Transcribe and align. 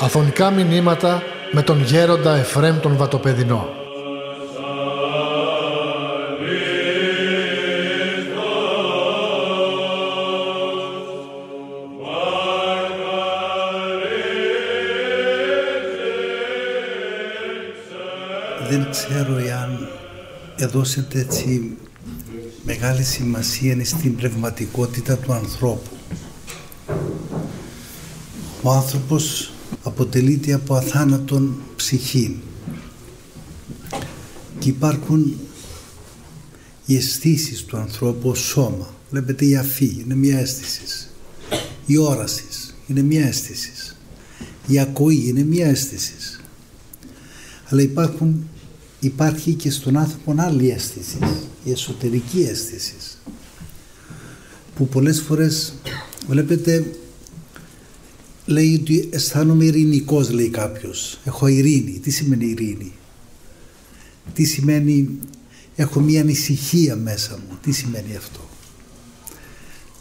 Αφωνικά 0.00 0.50
μηνύματα 0.50 1.22
με 1.52 1.62
τον 1.62 1.82
γέροντα 1.82 2.36
Εφρέμ 2.36 2.78
τον 2.80 2.96
Βατοπεδινό. 2.96 3.68
Δεν 18.68 18.86
ξέρω 18.90 19.36
εάν 19.38 19.88
έδωσετε 20.56 21.18
έτσι 21.18 21.76
μεγάλη 22.70 23.02
σημασία 23.02 23.84
στην 23.84 24.16
πνευματικότητα 24.16 25.16
του 25.16 25.32
ανθρώπου. 25.32 25.96
Ο 28.62 28.70
άνθρωπος 28.70 29.52
αποτελείται 29.82 30.52
από 30.52 30.74
αθάνατον 30.74 31.56
ψυχή 31.76 32.38
και 34.58 34.68
υπάρχουν 34.68 35.36
οι 36.86 36.96
αισθήσεις 36.96 37.64
του 37.64 37.76
ανθρώπου 37.76 38.28
ως 38.28 38.38
σώμα. 38.38 38.94
Βλέπετε 39.10 39.44
η 39.44 39.56
αφή 39.56 39.96
είναι 40.04 40.14
μια 40.14 40.38
αίσθηση. 40.38 41.08
Η 41.86 41.96
όραση 41.96 42.44
είναι 42.86 43.02
μια 43.02 43.26
αίσθηση. 43.26 43.72
Η 44.66 44.78
ακοή 44.78 45.22
είναι 45.26 45.44
μια 45.44 45.66
αίσθηση. 45.66 46.14
Αλλά 47.68 47.82
υπάρχουν, 47.82 48.48
υπάρχει 49.00 49.54
και 49.54 49.70
στον 49.70 49.96
άνθρωπο 49.96 50.34
άλλη 50.36 50.70
αίσθηση, 50.70 51.18
η 51.64 51.70
εσωτερική 51.70 52.40
αίσθηση 52.40 52.94
που 54.76 54.88
πολλές 54.88 55.20
φορές 55.20 55.74
βλέπετε 56.28 56.96
λέει 58.48 58.74
ότι 58.74 59.08
αισθάνομαι 59.12 59.64
ειρηνικός, 59.64 60.30
λέει 60.30 60.48
κάποιος. 60.48 61.18
Έχω 61.24 61.46
ειρήνη. 61.46 61.98
Τι 62.02 62.10
σημαίνει 62.10 62.46
ειρήνη, 62.46 62.92
Τι 64.34 64.44
σημαίνει 64.44 65.18
έχω 65.76 66.00
μία 66.00 66.20
ανησυχία 66.20 66.96
μέσα 66.96 67.36
μου. 67.36 67.58
Τι 67.62 67.72
σημαίνει 67.72 68.16
αυτό; 68.16 68.40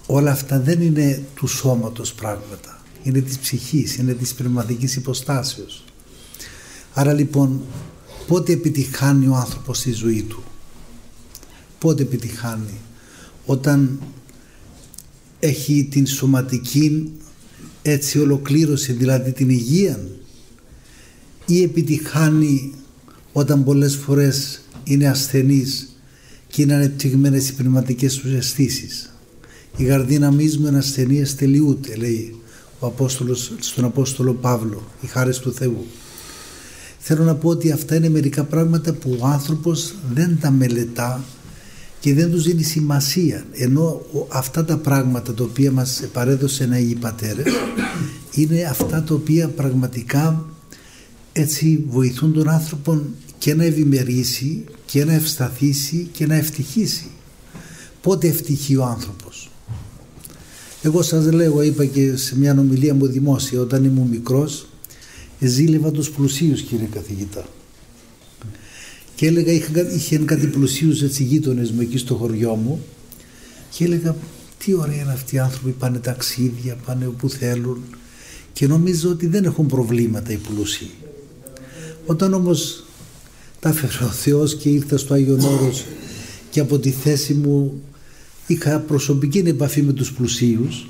Όλα 0.06 0.32
αυτά 0.32 0.60
δεν 0.60 0.82
είναι 0.82 1.24
του 1.36 1.48
σώματος 1.48 2.14
πράγματα. 2.14 2.82
Είναι 3.04 3.22
της 3.22 3.38
ψυχής, 3.38 3.96
είναι 3.96 4.14
της 4.14 4.34
πνευματικής 4.34 4.96
υποστάσεως. 4.96 5.84
Άρα 6.94 7.14
λοιπόν 7.14 7.62
πότε 8.28 8.54
επιτυχάνει 8.54 9.28
ο 9.28 9.36
άνθρωπος 9.36 9.78
στη 9.78 9.92
ζωή 9.92 10.24
του; 10.24 10.44
Πότε 11.80 12.02
επιτυχάνει. 12.02 12.78
Όταν 13.46 14.00
έχει 15.40 15.88
την 15.92 16.08
σωματική 16.08 17.12
έτσι 17.82 18.20
ολοκλήρωσε 18.20 18.94
δηλαδή 18.94 19.32
την 19.32 19.50
υγεία 19.50 20.00
ή 21.46 21.64
επιτυχάνει 21.64 22.74
όταν 23.34 23.64
πολλές 23.64 23.96
φορές 23.96 24.62
είναι 24.84 25.08
ασθενής 25.08 26.00
και 26.48 26.62
είναι 26.62 26.74
ανεπτυγμένες 26.74 27.50
οι 27.50 27.54
πνευματικές 27.54 28.16
του 28.16 28.36
αισθήσεις. 28.36 29.14
Η 29.78 29.84
γαρδίνα 29.84 30.32
μίσμου 30.32 30.68
είναι 30.68 30.78
ασθενείας 30.78 31.36
τελειούται 31.36 31.96
λέει 31.96 32.36
ο 32.80 32.86
Απόστολος, 32.86 33.54
στον 33.60 33.86
Απόστολο 33.86 34.34
Παύλο 34.34 34.88
η 35.02 35.08
χάρη 35.08 35.38
του 35.38 35.54
Θεού 35.54 35.86
θέλω 37.10 37.24
να 37.24 37.36
πω 37.36 37.50
ότι 37.50 37.72
αυτά 37.72 37.96
είναι 37.96 38.10
μερικά 38.10 38.44
πράγματα 38.44 38.94
που 38.94 39.18
ο 39.20 39.26
άνθρωπος 39.26 39.96
δεν 40.14 40.38
τα 40.42 40.52
μελετά 40.52 41.24
και 42.08 42.14
δεν 42.14 42.32
τους 42.32 42.44
δίνει 42.44 42.64
σημασία. 42.64 43.46
Ενώ 43.52 44.02
αυτά 44.28 44.66
τα 44.66 44.78
πράγματα 44.78 45.34
τα 45.34 45.44
οποία 45.44 45.72
μας 45.72 46.04
παρέδωσαν 46.14 46.72
οι 46.74 46.98
πατέρες 47.00 47.54
είναι 48.32 48.64
αυτά 48.64 49.04
τα 49.04 49.14
οποία 49.14 49.48
πραγματικά 49.48 50.46
έτσι 51.32 51.86
βοηθούν 51.90 52.34
τον 52.34 52.50
άνθρωπο 52.50 53.02
και 53.38 53.54
να 53.54 53.64
ευημερήσει 53.64 54.64
και 54.86 55.06
να 55.06 55.14
ευσταθήσει 55.14 56.08
και 56.12 56.26
να 56.26 56.36
ευτυχήσει. 56.36 57.08
Πότε 58.02 58.28
ευτυχεί 58.28 58.76
ο 58.76 58.84
άνθρωπος. 58.84 59.52
Εγώ 60.82 61.02
σας 61.02 61.32
λέω 61.32 61.62
είπα 61.62 61.86
και 61.86 62.16
σε 62.16 62.38
μια 62.38 62.56
ομιλία 62.60 62.94
μου 62.94 63.08
δημόσια 63.08 63.62
όταν 63.62 63.84
ήμουν 63.84 64.08
μικρός 64.08 64.68
ζήλευα 65.40 65.92
τους 65.92 66.10
πλουσίους 66.10 66.62
κύριε 66.62 66.88
καθηγητά 66.92 67.46
και 69.18 69.26
έλεγα, 69.26 69.52
είχα, 69.52 69.92
είχε 69.94 70.18
κάτι 70.18 70.48
πλουσίους 70.48 71.02
έτσι 71.02 71.24
γείτονες 71.24 71.72
μου 71.72 71.82
εκεί 71.82 71.98
στο 71.98 72.16
χωριό 72.16 72.56
μου 72.56 72.84
και 73.70 73.84
έλεγα 73.84 74.16
τι 74.58 74.74
ωραία 74.74 75.02
είναι 75.02 75.12
αυτοί 75.12 75.36
οι 75.36 75.40
άνθρωποι, 75.40 75.72
πάνε 75.72 76.00
ταξίδια, 76.00 76.78
πάνε 76.86 77.08
όπου 77.08 77.30
θέλουν 77.30 77.84
και 78.54 78.68
νομίζω 78.68 79.10
ότι 79.10 79.28
δεν 79.28 79.44
έχουν 79.44 79.66
προβλήματα 79.66 80.32
οι 80.32 80.36
πλούσιοι. 80.36 80.90
Όταν 82.06 82.34
όμως 82.34 82.84
τα 83.60 83.70
έφερε 83.70 84.04
ο 84.04 84.12
Θεός 84.12 84.56
και 84.56 84.70
ήρθα 84.70 84.98
στο 84.98 85.14
Άγιον 85.14 85.40
Όρος 85.40 85.86
και 86.50 86.60
από 86.60 86.80
τη 86.80 86.92
θέση 86.92 87.34
μου 87.34 87.82
είχα 88.48 88.80
προσωπική 88.80 89.38
επαφή 89.38 89.82
με 89.82 89.94
τους 89.94 90.14
πλουσίους 90.14 90.88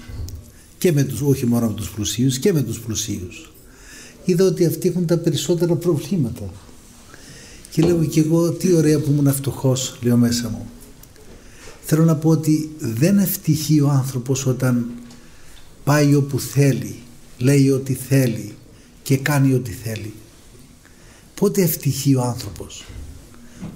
και 0.78 0.92
με 0.92 1.04
τους, 1.04 1.22
όχι 1.22 1.46
μόνο 1.46 1.68
με 1.68 1.74
τους 1.74 1.90
πλουσίους 1.90 2.38
και 2.40 2.54
με 2.54 2.62
τους 2.62 2.80
πλουσίους. 2.80 3.52
Είδα 4.26 4.46
ότι 4.46 4.66
αυτοί 4.66 4.88
έχουν 4.88 5.06
τα 5.06 5.18
περισσότερα 5.18 5.76
προβλήματα. 5.76 6.52
Και 7.78 7.84
λέω 7.84 8.06
και 8.06 8.20
εγώ 8.20 8.52
τι 8.52 8.74
ωραία 8.74 9.00
που 9.00 9.12
ήμουν 9.12 9.34
φτωχός, 9.34 9.98
λέω 10.02 10.18
μέσα 10.18 10.50
μου. 10.50 10.68
Θέλω 11.82 12.04
να 12.04 12.16
πω 12.16 12.30
ότι 12.30 12.72
δεν 12.80 13.18
ευτυχεί 13.18 13.82
ο 13.82 13.90
άνθρωπος 13.90 14.46
όταν 14.46 14.90
πάει 15.84 16.16
όπου 16.16 16.40
θέλει, 16.40 17.00
λέει 17.38 17.70
ό,τι 17.70 17.94
θέλει 17.94 18.56
και 19.04 19.18
κάνει 19.18 19.54
ό,τι 19.54 19.72
θέλει. 19.72 20.14
Πότε 21.36 21.62
ευτυχεί 21.62 22.16
ο 22.16 22.22
άνθρωπος; 22.22 22.86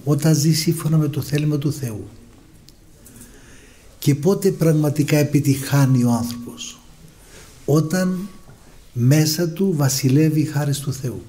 Όταν 0.04 0.36
ζει 0.36 0.54
σύμφωνα 0.54 0.98
με 0.98 1.08
το 1.08 1.22
θέλημα 1.22 1.58
του 1.58 1.74
Θεού. 1.74 2.08
Και 4.00 4.16
πότε 4.16 4.52
πραγματικά 4.52 5.18
επιτυχάνει 5.18 6.04
ο 6.04 6.12
άνθρωπος; 6.12 6.80
Όταν 7.66 8.28
μέσα 8.94 9.50
του 9.50 9.74
βασιλεύει 9.76 10.40
η 10.40 10.46
χάρη 10.46 10.76
του 10.76 10.94
Θεού. 10.94 11.22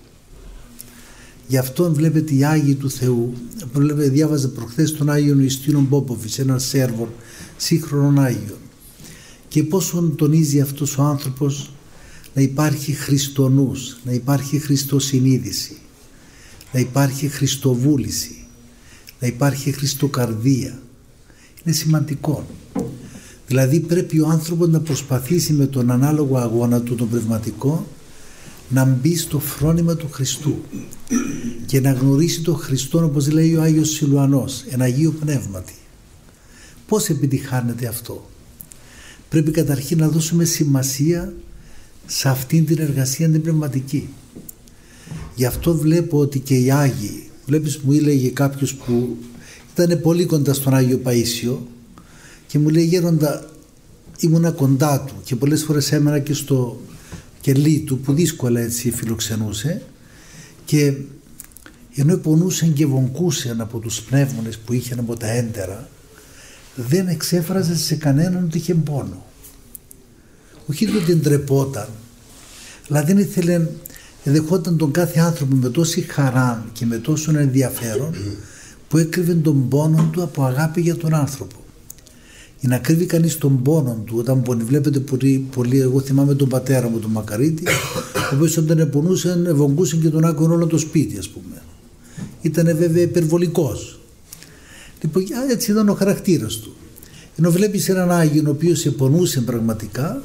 Γι' 1.47 1.56
αυτό 1.56 1.92
βλέπετε 1.92 2.34
οι 2.34 2.44
Άγιοι 2.44 2.75
του 2.75 2.91
Θεού. 2.91 3.32
Βλέπετε, 3.72 4.08
διάβαζα 4.08 4.48
προχθές 4.48 4.92
τον 4.92 5.10
Άγιο 5.10 5.41
Ιστίνο 5.41 5.80
Μπόποβιτς, 5.80 6.38
έναν 6.38 6.60
Σέρβο 6.60 7.08
σύγχρονων 7.56 8.19
Άγιων. 8.19 8.58
Και 9.48 9.62
πόσο 9.62 10.12
τονίζει 10.16 10.60
αυτός 10.60 10.98
ο 10.98 11.03
άνθρωπος 11.03 11.70
να 12.34 12.42
υπάρχει 12.42 12.92
Χριστονούς, 12.92 13.97
να 14.04 14.12
υπάρχει 14.12 14.58
Χριστοσυνείδηση, 14.58 15.76
να 16.72 16.80
υπάρχει 16.80 17.28
Χριστοβούληση, 17.28 18.36
να 19.20 19.26
υπάρχει 19.26 19.72
Χριστοκαρδία. 19.72 20.82
Είναι 21.64 21.74
σημαντικό. 21.74 22.47
Δηλαδή 23.47 23.80
πρέπει 23.80 24.20
ο 24.20 24.28
άνθρωπος 24.28 24.69
να 24.69 24.80
προσπαθήσει 24.80 25.53
με 25.53 25.66
τον 25.66 25.91
ανάλογο 25.91 26.36
αγώνα 26.36 26.80
του 26.80 26.94
τον 26.94 27.09
πνευματικό 27.09 27.86
να 28.72 28.84
μπει 28.84 29.16
στο 29.16 29.38
φρόνημα 29.38 29.97
του 29.97 30.09
Χριστού 30.12 30.55
και 31.66 31.81
να 31.81 31.93
γνωρίσει 31.93 32.43
τον 32.43 32.56
Χριστό 32.56 33.05
όπως 33.05 33.31
λέει 33.31 33.55
ο 33.55 33.62
Άγιος 33.62 33.91
Σιλουανός, 33.91 34.65
ένα 34.69 34.84
Αγίο 34.84 35.10
Πνεύματι. 35.21 35.75
Πώς 36.87 37.09
επιτυχάνεται 37.09 37.87
αυτό; 37.87 38.31
Πρέπει 39.28 39.50
καταρχήν 39.50 39.99
να 39.99 40.09
δώσουμε 40.09 40.44
σημασία 40.44 41.33
σε 42.06 42.28
αυτήν 42.28 42.66
την 42.66 42.78
εργασία 42.81 43.31
την 43.31 43.43
πνευματική. 43.43 44.09
Γι' 45.34 45.44
αυτό 45.44 45.75
βλέπω 45.75 46.19
ότι 46.19 46.39
και 46.39 46.54
οι 46.54 46.71
Άγιοι, 46.71 47.31
βλέπεις 47.47 47.78
μου 47.78 47.93
έλεγε 47.93 48.28
κάποιος 48.28 48.75
που 48.75 49.16
ήταν 49.77 50.00
πολύ 50.00 50.25
κοντά 50.25 50.54
στον 50.54 50.75
Άγιο 50.75 51.00
Παΐσιο 51.04 51.56
και 52.47 52.59
μου 52.59 52.69
λέει 52.69 52.84
γέροντα 52.84 53.51
ήμουνα 54.19 54.51
κοντά 54.51 55.01
του 55.01 55.15
και 55.24 55.36
πολλές 55.36 55.63
φορές 55.63 55.92
έμενα 55.92 56.19
και 56.19 56.34
στο 56.34 56.80
κελί 57.42 57.80
του 57.80 57.98
που 57.98 58.12
δύσκολα 58.12 58.60
έτσι 58.60 58.91
φιλοξενούσε 58.91 59.83
και 60.65 60.94
ενώ 61.94 62.16
πονούσαν 62.16 62.72
και 62.72 62.86
βογκούσαν 62.86 63.60
από 63.60 63.78
τους 63.78 64.00
πνεύμονες 64.00 64.59
που 64.59 64.72
είχαν 64.72 64.98
από 64.98 65.16
τα 65.16 65.27
έντερα 65.27 65.89
δεν 66.74 67.09
εξέφραζε 67.09 67.77
σε 67.77 67.94
κανέναν 67.94 68.44
ότι 68.44 68.59
είχε 68.59 68.74
πόνο. 68.74 69.24
Όχι 70.66 70.97
ότι 70.97 71.15
ντρεπόταν 71.15 71.89
αλλά 72.89 73.03
δεν 73.04 73.18
ήθελε 73.18 73.66
δεχόταν 74.24 74.77
τον 74.77 74.91
κάθε 74.91 75.21
άνθρωπο 75.21 75.54
με 75.54 75.68
τόση 75.68 76.00
χαρά 76.00 76.66
και 76.72 76.86
με 76.86 76.98
τόσο 76.98 77.38
ενδιαφέρον 77.38 78.15
που 78.88 78.98
έκρυβε 78.98 79.34
τον 79.34 79.68
πόνο 79.68 80.09
του 80.12 80.22
από 80.22 80.45
αγάπη 80.45 80.80
για 80.80 80.97
τον 80.97 81.15
άνθρωπο 81.15 81.61
για 82.62 82.70
να 82.70 82.78
κρύβει 82.78 83.06
κανείς 83.06 83.38
τον 83.38 83.62
πόνο 83.62 84.03
του 84.06 84.14
όταν 84.18 84.42
πονεί. 84.42 84.62
Βλέπετε 84.62 85.00
πολύ, 85.00 85.47
πολύ, 85.54 85.80
εγώ 85.80 86.00
θυμάμαι 86.00 86.34
τον 86.34 86.48
πατέρα 86.48 86.88
μου, 86.88 86.98
τον 86.98 87.10
Μακαρίτη, 87.10 87.62
ο 88.32 88.34
οποίος 88.34 88.56
όταν 88.56 88.78
επονούσε, 88.78 89.42
ευωγκούσε 89.47 89.97
και 89.97 90.09
τον 90.09 90.24
άκουγε 90.24 90.53
όλο 90.53 90.66
το 90.66 90.78
σπίτι, 90.78 91.18
ας 91.18 91.28
πούμε. 91.28 91.62
Ήταν 92.41 92.76
βέβαια 92.76 93.03
υπερβολικός. 93.03 94.00
Λοιπόν, 95.03 95.24
έτσι 95.50 95.70
ήταν 95.70 95.88
ο 95.88 95.94
χαρακτήρας 95.94 96.56
του. 96.56 96.74
Ενώ 97.38 97.50
βλέπεις 97.50 97.88
έναν 97.88 98.10
Άγιο 98.10 98.42
ο 98.47 98.50
οποίος 98.50 98.86
επονούσε 98.86 99.41
πραγματικά 99.41 100.22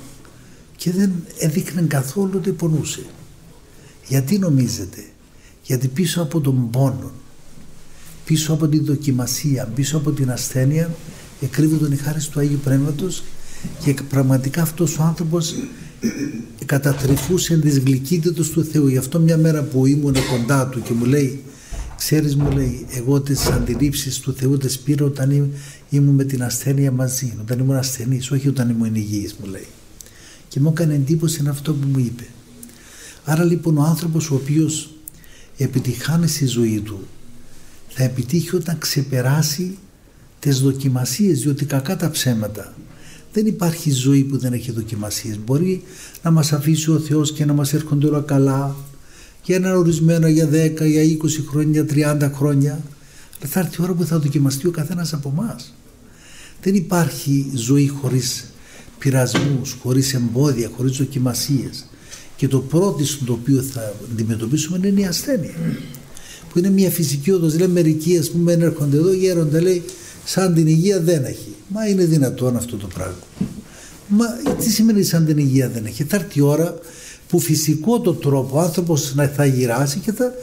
και 0.75 0.91
δεν 0.91 1.11
έδειχνε 1.39 1.81
καθόλου 1.81 2.31
ότι 2.35 2.51
πονούσε. 2.51 3.05
Γιατί 4.07 4.39
νομίζετε, 4.39 5.03
γιατί 5.63 5.87
πίσω 5.87 6.21
από 6.21 6.41
τον 6.41 6.69
πόνο, 6.69 7.11
πίσω 8.25 8.53
από 8.53 8.67
την 8.67 8.85
δοκιμασία, 8.85 9.71
πίσω 9.75 9.97
από 9.97 10.11
την 10.11 10.31
ασθένεια 10.31 10.89
εκρύβει 11.41 11.93
η 11.93 11.95
χάρη 11.95 12.19
του 12.31 12.39
Αγίου 12.39 12.59
Πνεύματος 12.63 13.23
και 13.83 13.93
πραγματικά 14.09 14.61
αυτός 14.61 14.97
ο 14.97 15.03
άνθρωπος 15.03 15.55
κατατρυφούσε 16.65 17.57
τις 17.57 17.79
γλυκύτητες 17.79 18.49
του 18.49 18.63
Θεού. 18.63 18.87
Γι' 18.87 18.97
αυτό 18.97 19.19
μια 19.19 19.37
μέρα 19.37 19.63
που 19.63 19.85
ήμουν 19.85 20.15
κοντά 20.31 20.67
του 20.67 20.81
και 20.81 20.93
μου 20.93 21.05
λέει 21.05 21.43
ξέρεις 21.97 22.35
μου 22.35 22.51
λέει 22.51 22.85
εγώ 22.89 23.21
τις 23.21 23.45
αντιλήψεις 23.45 24.19
του 24.19 24.33
Θεού 24.33 24.57
τις 24.57 24.79
πήρα 24.79 25.05
όταν 25.05 25.51
ήμουν 25.89 26.15
με 26.15 26.23
την 26.23 26.43
ασθένεια 26.43 26.91
μαζί 26.91 27.33
όταν 27.41 27.59
ήμουν 27.59 27.75
ασθενής 27.75 28.31
όχι 28.31 28.47
όταν 28.47 28.69
ήμουν 28.69 28.95
υγιής 28.95 29.35
μου 29.39 29.45
λέει 29.49 29.67
και 30.47 30.59
μου 30.59 30.69
έκανε 30.69 30.93
εντύπωση 30.93 31.43
αυτό 31.47 31.73
που 31.73 31.87
μου 31.87 31.99
είπε 31.99 32.23
άρα 33.23 33.43
λοιπόν 33.43 33.77
ο 33.77 33.81
άνθρωπος 33.81 34.31
ο 34.31 34.35
οποίος 34.35 34.93
επιτυχάνει 35.57 36.27
στη 36.27 36.45
ζωή 36.45 36.81
του 36.81 37.07
θα 37.87 38.03
επιτύχει 38.03 38.55
όταν 38.55 38.77
ξεπεράσει 38.77 39.77
τις 40.39 40.59
δοκιμασίες 40.59 41.39
διότι 41.39 41.65
κακά 41.65 41.95
τα 41.95 42.09
ψέματα. 42.09 42.73
Δεν 43.33 43.45
υπάρχει 43.45 43.91
ζωή 43.91 44.23
που 44.23 44.37
δεν 44.37 44.53
έχει 44.53 44.71
δοκιμασίες. 44.71 45.39
Μπορεί 45.45 45.83
να 46.23 46.31
μας 46.31 46.53
αφήσει 46.53 46.91
ο 46.91 46.99
Θεός 46.99 47.31
και 47.31 47.45
να 47.45 47.53
μας 47.53 47.73
έρχονται 47.73 48.07
όλα 48.07 48.21
καλά 48.21 48.75
για 49.43 49.55
ένα 49.55 49.77
ορισμένο 49.77 50.27
για 50.27 50.49
10, 50.49 50.85
για 50.85 51.01
20 51.03 51.45
χρόνια, 51.49 51.85
για 51.87 52.15
30 52.17 52.31
χρόνια. 52.33 52.71
Αλλά 53.39 53.49
θα 53.49 53.59
έρθει 53.59 53.75
η 53.81 53.83
ώρα 53.83 53.93
που 53.93 54.05
θα 54.05 54.19
δοκιμαστεί 54.19 54.67
ο 54.67 54.71
καθένας 54.71 55.13
από 55.13 55.33
εμάς. 55.37 55.73
δεν 56.61 56.75
υπάρχει 56.75 57.51
ζωή 57.53 57.87
χωρίς 57.87 58.45
πειρασμούς, 58.99 59.77
χωρίς 59.81 60.13
εμπόδια, 60.13 60.69
χωρίς 60.75 60.97
δοκιμασίες. 60.97 61.85
Και 62.35 62.47
το 62.47 62.59
πρώτο 62.59 63.03
το 63.25 63.33
οποίο 63.33 63.61
θα 63.61 63.93
αντιμετωπίσουμε 64.11 64.87
είναι 64.87 65.01
η 65.01 65.05
ασθένεια. 65.05 65.53
Που 66.49 66.59
είναι 66.59 66.69
μια 66.69 66.89
φυσική 66.89 67.31
οδός. 67.31 67.57
Λέει 67.57 67.67
μερικοί 67.67 68.17
ας 68.17 68.29
πούμε 68.29 68.51
έρχονται 68.51 68.97
εδώ 68.97 69.13
γέροντα 69.13 69.61
λέει 69.61 69.83
σαν 70.29 70.53
την 70.53 70.67
υγεία 70.67 70.99
δεν 70.99 71.25
έχει. 71.25 71.55
Μα 71.67 71.87
είναι 71.87 72.05
δυνατόν 72.05 72.55
αυτό 72.55 72.77
το 72.77 72.87
πράγμα. 72.87 73.15
Μα 74.07 74.25
τι 74.59 74.69
σημαίνει 74.69 75.03
σαν 75.03 75.25
την 75.25 75.37
υγεία 75.37 75.69
δεν 75.69 75.85
έχει; 75.85 76.03
Θα 76.03 76.15
έρθει 76.15 76.39
η 76.39 76.41
ώρα 76.41 76.79
που 77.27 77.39
φυσικό 77.39 77.99
το 77.99 78.13
τρόπο 78.13 78.57
ο 78.57 78.59
άνθρωπος 78.59 79.15
θα 79.35 79.45
γυράσει 79.45 79.99
και 79.99 80.11
θα, 80.11 80.33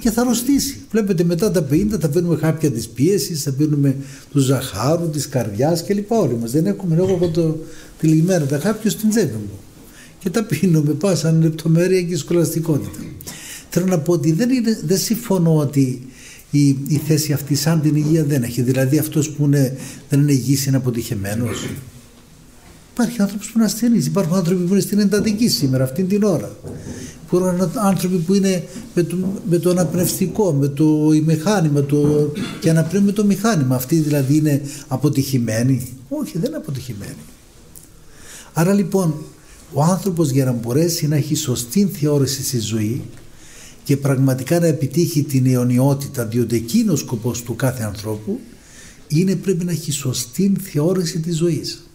και 0.00 0.10
θα 0.10 0.20
αρρωστήσει. 0.20 0.80
Βλέπετε 0.90 1.24
μετά 1.24 1.50
τα 1.50 1.66
50 1.70 1.86
θα 2.00 2.08
παίρνουμε 2.08 2.36
χάπια 2.36 2.70
της 2.70 2.88
πίεσης, 2.88 3.42
θα 3.42 3.52
παίρνουμε 3.52 3.96
του 4.30 4.38
ζαχάρου, 4.38 5.10
της 5.10 5.28
καρδιάς 5.28 5.84
κλπ. 5.84 6.10
Όλοι 6.10 6.36
μας 6.40 6.50
δεν 6.50 6.66
έχουμε 6.66 6.96
εγώ 6.96 7.14
από 7.14 7.28
το 7.28 7.56
τυλιγμένα 8.00 8.46
τα 8.46 8.58
χάπια 8.58 8.90
στην 8.90 9.10
τσέπη 9.10 9.36
μου. 9.36 9.58
Και 10.18 10.30
τα 10.30 10.44
πίνω 10.44 10.80
με 10.80 10.92
πάσα 10.92 11.32
λεπτομέρεια 11.32 12.02
και 12.02 12.16
σκολαστικότητα. 12.16 12.98
Θέλω 13.70 13.86
να 13.86 13.98
πω 13.98 14.12
ότι 14.12 14.32
δεν, 14.32 14.50
είναι, 14.50 14.80
δεν 14.84 14.98
συμφωνώ 14.98 15.56
ότι 15.56 16.06
η, 16.50 16.68
η 16.68 17.00
θέση 17.06 17.32
αυτή 17.32 17.54
σαν 17.54 17.80
την 17.80 17.94
υγεία 17.96 18.24
δεν 18.24 18.42
έχει. 18.42 18.62
Δηλαδή 18.62 18.98
αυτός 18.98 19.30
που 19.30 19.44
είναι, 19.44 19.76
δεν 20.08 20.20
είναι 20.20 20.32
υγιής 20.32 20.66
είναι 20.66 20.76
αποτυχημένος. 20.76 21.68
Υπάρχει 22.92 23.22
άνθρωπος 23.22 23.46
που 23.46 23.52
είναι 23.56 23.64
ασθενή. 23.64 23.98
Υπάρχουν 23.98 24.36
άνθρωποι 24.36 24.64
που 24.64 24.72
είναι 24.72 24.82
στην 24.82 24.98
εντατική 24.98 25.48
σήμερα, 25.48 25.84
αυτή 25.84 26.02
την 26.02 26.22
ώρα. 26.22 26.56
Υπάρχουν 27.26 27.70
άνθρωποι 27.74 28.16
που 28.16 28.34
είναι 28.34 28.64
με 28.94 29.02
το, 29.02 29.16
με 29.48 29.58
το 29.58 29.70
αναπνευστικό, 29.70 30.52
με 30.52 30.68
το 30.68 30.84
μηχάνημα 31.24 31.82
το, 31.82 32.32
και 32.60 32.70
αναπνέουν 32.70 33.04
με 33.04 33.12
το 33.12 33.24
μηχάνημα. 33.24 33.74
Αυτοί 33.74 33.96
δηλαδή 33.96 34.36
είναι 34.36 34.62
αποτυχημένοι. 34.88 35.96
Όχι, 36.08 36.38
δεν 36.38 36.48
είναι 36.48 36.56
αποτυχημένοι. 36.56 37.16
Άρα 38.52 38.72
λοιπόν 38.72 39.14
ο 39.72 39.82
άνθρωπος 39.82 40.30
για 40.30 40.44
να 40.44 40.52
μπορέσει 40.52 41.08
να 41.08 41.16
έχει 41.16 41.34
σωστή 41.34 41.86
θεώρηση 41.86 42.44
στη 42.44 42.60
ζωή 42.60 43.02
και 43.88 43.96
πραγματικά 43.96 44.60
να 44.60 44.66
επιτύχει 44.66 45.22
την 45.22 45.46
αιωνιότητα 45.46 46.26
διότι 46.26 46.56
εκείνος 46.56 47.00
ο 47.00 47.04
σκοπός 47.04 47.42
του 47.42 47.56
κάθε 47.56 47.82
ανθρώπου 47.82 48.40
είναι 49.08 49.36
πρέπει 49.36 49.64
να 49.64 49.70
έχει 49.70 49.92
σωστή 49.92 50.56
θεώρηση 50.62 51.20
της 51.20 51.36
ζωής. 51.36 51.88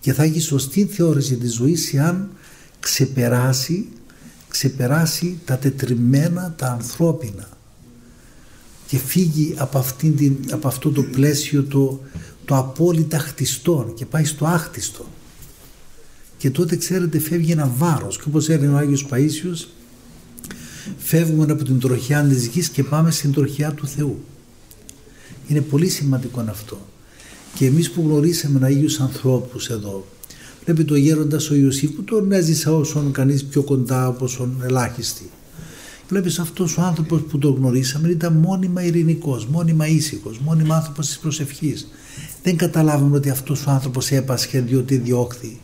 Και 0.00 0.12
θα 0.12 0.22
έχει 0.22 0.40
σωστή 0.40 0.84
θεώρηση 0.84 1.36
της 1.36 1.54
ζωής 1.54 1.94
εάν 1.94 2.30
ξεπεράσει 2.80 3.88
ξεπεράσει 4.48 5.38
τα 5.44 5.58
τετριμένα 5.58 6.54
τα 6.58 6.66
ανθρώπινα 6.66 7.48
και 8.86 8.98
φύγει 8.98 9.54
από, 9.56 9.78
αυτήν 9.78 10.16
την, 10.16 10.36
από 10.50 10.68
αυτό 10.68 10.90
το 10.90 11.02
πλαίσιο 11.02 11.62
το, 11.62 12.00
το 12.44 12.56
απόλυτα 12.56 13.18
χτιστό 13.18 13.92
και 13.94 14.06
πάει 14.06 14.24
στο 14.24 14.46
άχτιστο 14.46 15.06
και 16.38 16.50
τότε 16.50 16.76
ξέρετε 16.76 17.18
φεύγει 17.18 17.52
ένα 17.52 17.72
βάρος. 17.76 18.16
Και 18.16 18.24
όπως 18.26 18.48
έλεγε 18.48 18.72
ο 18.72 18.76
Άγιος 18.76 19.06
Παΐσιος 19.10 19.77
φεύγουμε 20.96 21.52
από 21.52 21.64
την 21.64 21.78
τροχιά 21.78 22.22
της 22.22 22.46
γης 22.46 22.68
και 22.68 22.84
πάμε 22.84 23.10
στην 23.10 23.32
τροχιά 23.32 23.72
του 23.72 23.86
Θεού. 23.86 24.24
Είναι 25.48 25.60
πολύ 25.60 25.88
σημαντικό 25.88 26.44
αυτό. 26.48 26.78
Και 27.54 27.66
εμείς 27.66 27.90
που 27.90 28.02
γνωρίσαμε 28.02 28.66
Αγίους 28.66 29.00
ανθρώπους 29.00 29.68
εδώ 29.68 30.06
βλέπετε 30.64 30.92
ο 30.92 30.96
γέροντας 30.96 31.50
ο 31.50 31.54
Ιωσήφ 31.54 31.90
που 31.90 32.02
τον 32.02 32.32
έζησα 32.32 32.72
όσον 32.72 33.12
κανείς 33.12 33.44
πιο 33.44 33.62
κοντά 33.62 34.04
από 34.04 34.24
όσον 34.24 34.62
ελάχιστη 34.64 35.30
βλέπεις 36.08 36.38
αυτός 36.38 36.76
ο 36.78 36.82
άνθρωπος 36.82 37.20
που 37.20 37.38
τον 37.38 37.54
γνωρίσαμε 37.54 38.08
ήταν 38.08 38.32
μόνιμα 38.32 38.82
ειρηνικός, 38.82 39.46
μόνιμα 39.46 39.86
ήσυχος, 39.86 40.38
μόνιμα 40.38 40.76
άνθρωπος 40.76 41.06
της 41.06 41.18
προσευχής. 41.18 41.88
Δεν 42.42 42.56
καταλάβαμε 42.56 43.16
ότι 43.16 43.30
αυτός 43.30 43.66
ο 43.66 43.70
άνθρωπος 43.70 44.10
έπασχε 44.10 44.60
διότι 44.60 44.96
διώχθη 44.96 45.60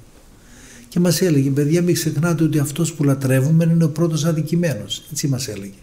και 0.94 1.00
μας 1.00 1.20
έλεγε 1.20 1.50
παιδιά 1.50 1.82
μην 1.82 1.94
ξεχνάτε 1.94 2.44
ότι 2.44 2.58
αυτός 2.58 2.92
που 2.92 3.04
λατρεύουμε 3.04 3.64
είναι 3.64 3.84
ο 3.84 3.88
πρώτος 3.88 4.24
αδικημένος 4.24 5.02
έτσι 5.10 5.28
μας 5.28 5.48
έλεγε. 5.48 5.82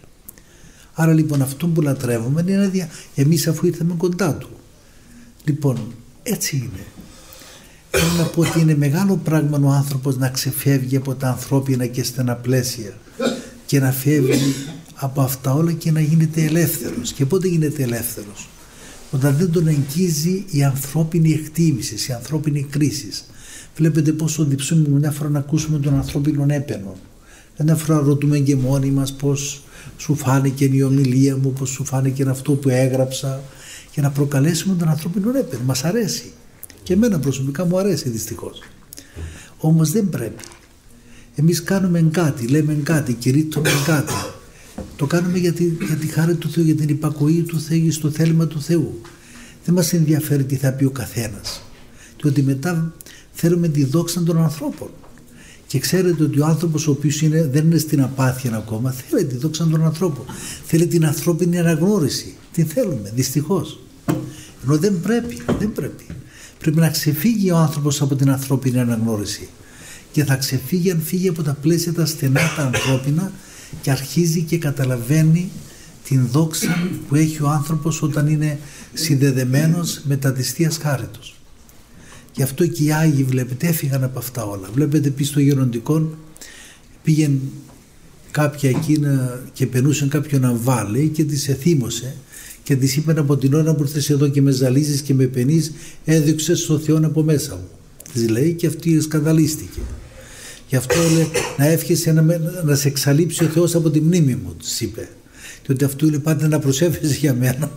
Άρα 0.94 1.12
λοιπόν 1.12 1.42
αυτό 1.42 1.66
που 1.66 1.80
λατρεύουμε 1.80 2.44
είναι 2.48 2.68
δια... 2.68 2.88
εμείς 3.14 3.46
αφού 3.46 3.66
ήρθαμε 3.66 3.94
κοντά 3.96 4.34
του. 4.34 4.48
Λοιπόν 5.44 5.78
έτσι 6.22 6.56
είναι. 6.56 6.84
Θέλω 7.90 8.12
να 8.18 8.24
πω 8.24 8.40
ότι 8.40 8.60
είναι 8.60 8.76
μεγάλο 8.76 9.16
πράγμα 9.16 9.60
ο 9.62 9.68
άνθρωπος 9.68 10.16
να 10.16 10.28
ξεφεύγει 10.28 10.96
από 10.96 11.14
τα 11.14 11.28
ανθρώπινα 11.28 11.86
και 11.86 12.02
στενά 12.02 12.34
πλαίσια 12.34 12.98
και 13.66 13.80
να 13.80 13.92
φεύγει 13.92 14.54
από 14.94 15.20
αυτά 15.20 15.54
όλα 15.54 15.72
και 15.72 15.90
να 15.90 16.00
γίνεται 16.00 16.42
ελεύθερος. 16.42 17.12
Και 17.12 17.26
πότε 17.26 17.48
γίνεται 17.48 17.82
ελεύθερος; 17.82 18.48
Όταν 19.10 19.36
δεν 19.36 19.50
τον 19.50 19.66
εγγύζει 19.66 20.44
η 20.50 20.64
ανθρώπινη 20.64 21.32
εκτίμησης, 21.32 22.08
η 22.08 22.12
ανθρώπινη 22.12 22.66
κρίση 22.70 23.08
Βλέπετε 23.76 24.12
πόσο 24.12 24.44
διψούμε 24.44 24.88
μια 24.88 25.10
φορά 25.10 25.30
να 25.30 25.38
ακούσουμε 25.38 25.78
τον 25.78 25.94
ανθρώπινο 25.94 26.46
έπαινο. 26.48 26.96
Μια 27.64 27.76
φορά 27.76 27.98
ρωτούμε 27.98 28.38
και 28.38 28.56
μόνοι 28.56 28.90
μας 28.90 29.12
πώς 29.12 29.62
σου 29.96 30.14
φάνηκε 30.14 30.64
η 30.64 30.82
ομιλία 30.82 31.36
μου, 31.36 31.52
πώς 31.52 31.70
σου 31.70 31.84
φάνηκε 31.84 32.24
αυτό 32.28 32.52
που 32.52 32.68
έγραψα 32.68 33.42
για 33.94 34.02
να 34.02 34.10
προκαλέσουμε 34.10 34.74
τον 34.74 34.88
ανθρώπινο 34.88 35.38
έπαινο. 35.38 35.62
Μας 35.64 35.84
αρέσει. 35.84 36.32
Και 36.82 36.92
εμένα 36.92 37.18
προσωπικά 37.18 37.64
μου 37.64 37.78
αρέσει 37.78 38.08
δυστυχώς. 38.08 38.62
Όμως 39.58 39.90
δεν 39.90 40.08
πρέπει. 40.08 40.42
Εμείς 41.34 41.62
κάνουμε 41.62 42.08
κάτι, 42.10 42.46
λέμε 42.46 42.74
κάτι, 42.82 43.12
κηρύττουμε 43.12 43.70
κάτι. 43.86 44.12
Το 44.96 45.06
κάνουμε 45.06 45.38
για 45.38 45.52
τη, 45.52 45.64
για 45.64 45.96
τη 45.96 46.06
χάρη 46.06 46.34
του 46.34 46.50
Θεού, 46.50 46.64
για 46.64 46.74
την 46.74 46.88
υπακοή 46.88 47.42
του 47.42 47.60
Θεού, 47.60 47.92
στο 47.92 48.10
θέλημα 48.10 48.46
του 48.46 48.62
Θεού. 48.62 49.00
Δεν 49.64 49.74
μας 49.74 49.92
ενδιαφέρει 49.92 50.44
τι 50.44 50.56
θα 50.56 50.72
πει 50.72 50.84
ο 50.84 50.90
καθένας. 50.90 51.62
Διότι 52.20 52.42
μετά 52.42 52.92
θέλουμε 53.32 53.68
τη 53.68 53.84
δόξα 53.84 54.22
των 54.22 54.42
ανθρώπων. 54.42 54.90
Και 55.66 55.78
ξέρετε 55.78 56.22
ότι 56.22 56.40
ο 56.40 56.46
άνθρωπος 56.46 56.86
ο 56.86 56.90
οποίος 56.90 57.22
δεν 57.28 57.64
είναι 57.64 57.78
στην 57.78 58.02
απάθεια 58.02 58.56
ακόμα, 58.56 58.90
θέλει 58.90 59.24
τη 59.24 59.36
δόξα 59.36 59.66
των 59.66 59.84
ανθρώπων. 59.84 60.24
Θέλει 60.64 60.86
την 60.86 61.06
ανθρώπινη 61.06 61.58
αναγνώριση. 61.58 62.34
Την 62.52 62.66
θέλουμε, 62.66 63.12
δυστυχώς. 63.14 63.78
Ενώ 64.64 64.76
δεν 64.76 65.00
πρέπει, 65.00 65.42
δεν 65.58 65.72
πρέπει. 65.72 66.06
Πρέπει 66.58 66.78
να 66.78 66.88
ξεφύγει 66.88 67.50
ο 67.50 67.56
άνθρωπος 67.56 68.02
από 68.02 68.14
την 68.14 68.30
ανθρώπινη 68.30 68.78
αναγνώριση. 68.78 69.48
Και 70.12 70.24
θα 70.24 70.36
ξεφύγει 70.36 70.90
αν 70.90 71.00
φύγει 71.00 71.28
από 71.28 71.42
τα 71.42 71.56
πλαίσια 71.62 71.92
τα 71.92 72.06
στενά 72.06 72.40
τα 72.56 72.62
ανθρώπινα 72.62 73.32
και 73.82 73.90
αρχίζει 73.90 74.42
και 74.42 74.58
καταλαβαίνει 74.58 75.50
την 76.04 76.26
δόξα 76.26 76.88
που 77.08 77.14
έχει 77.14 77.42
ο 77.42 77.48
άνθρωπος 77.48 78.02
όταν 78.02 78.26
είναι 78.26 78.58
συνδεδεμένος 78.92 80.00
με 80.04 80.16
τα 80.16 80.32
της 80.32 80.52
Θείας 80.52 80.76
Χάριτος. 80.76 81.41
Γι' 82.34 82.42
αυτό 82.42 82.66
και 82.66 82.84
οι 82.84 82.92
Άγιοι 82.92 83.24
βλέπετε 83.24 83.66
έφυγαν 83.66 84.04
από 84.04 84.18
αυτά 84.18 84.44
όλα. 84.44 84.68
Βλέπετε 84.74 85.10
πει 85.10 85.24
στο 85.24 85.40
γεροντικό 85.40 86.10
πήγαινε 87.02 87.38
κάποια 88.30 88.70
εκείνα 88.70 89.42
και 89.52 89.66
περνούσαν 89.66 90.08
κάποιο 90.08 90.38
να 90.38 90.52
βάλει 90.54 91.08
και 91.08 91.24
τις 91.24 91.48
εθύμωσε 91.48 92.14
και 92.62 92.76
της 92.76 92.96
είπαν 92.96 93.18
από 93.18 93.36
την 93.36 93.54
ώρα 93.54 93.74
που 93.74 93.82
ήρθες 93.82 94.10
εδώ 94.10 94.28
και 94.28 94.42
με 94.42 94.50
ζαλίζεις 94.50 95.00
και 95.00 95.14
με 95.14 95.24
πενείς 95.24 95.72
έδειξες 96.04 96.60
στο 96.60 96.78
Θεό 96.78 97.00
από 97.04 97.22
μέσα 97.22 97.54
μου. 97.54 97.68
Της 98.12 98.28
λέει 98.28 98.52
και 98.52 98.66
αυτή 98.66 99.00
σκανδαλίστηκε. 99.00 99.80
Γι' 100.68 100.76
αυτό 100.76 100.96
λέει 101.14 101.28
να 101.58 101.66
εύχεσαι 101.66 102.12
να, 102.12 102.38
να 102.64 102.74
σε 102.74 102.88
εξαλείψει 102.88 103.44
ο 103.44 103.46
Θεός 103.46 103.74
από 103.74 103.90
τη 103.90 104.00
μνήμη 104.00 104.34
μου, 104.34 104.54
της 104.54 104.80
είπε. 104.80 105.08
Και 105.62 105.72
ότι 105.72 105.84
αυτού 105.84 106.10
λέει 106.10 106.18
πάτε 106.18 106.48
να 106.48 106.58
προσέφεσαι 106.58 107.14
για 107.14 107.34
μένα 107.34 107.70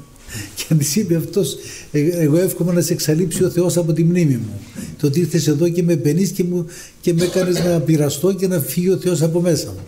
Και 0.55 0.75
τη 0.75 0.99
είπε 0.99 1.15
αυτός, 1.15 1.57
«Ε, 1.91 1.99
εγώ 1.99 2.37
εύχομαι 2.37 2.73
να 2.73 2.81
σε 2.81 2.93
εξαλείψει 2.93 3.43
ο 3.43 3.49
Θεός 3.49 3.77
από 3.77 3.93
τη 3.93 4.03
μνήμη 4.03 4.35
μου. 4.35 4.59
Το 4.99 5.07
ότι 5.07 5.19
ήρθες 5.19 5.47
εδώ 5.47 5.69
και 5.69 5.83
με 5.83 5.95
πενεί 5.95 6.27
και, 6.27 6.43
μου, 6.43 6.65
και 7.01 7.13
με 7.13 7.23
έκανες 7.23 7.63
να 7.63 7.79
πειραστώ 7.79 8.33
και 8.33 8.47
να 8.47 8.59
φύγει 8.59 8.89
ο 8.89 8.97
Θεός 8.97 9.21
από 9.21 9.41
μέσα 9.41 9.67
μου. 9.67 9.83